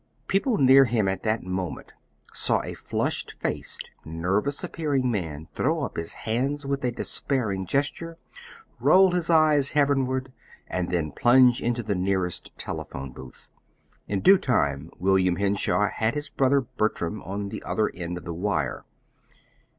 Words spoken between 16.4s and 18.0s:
Bertram at the other